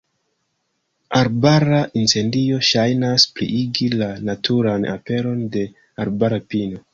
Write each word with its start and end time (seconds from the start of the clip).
Arbara 1.17 1.81
incendio 2.01 2.61
ŝajnas 2.69 3.27
pliigi 3.35 3.91
la 4.01 4.09
naturan 4.31 4.89
aperon 4.95 5.45
de 5.59 5.67
arbara 6.07 6.43
pino. 6.55 6.83